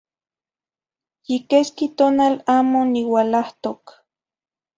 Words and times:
Yi 1.27 1.37
quesqui 1.49 1.85
tonal 1.97 2.35
amo 2.57 2.79
niualahtoc 2.93 3.83